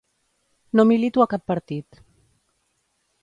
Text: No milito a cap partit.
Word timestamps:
No 0.79 0.85
milito 0.91 1.21
a 1.25 1.27
cap 1.33 1.45
partit. 1.51 2.01